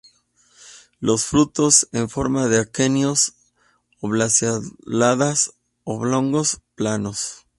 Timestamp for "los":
0.99-1.25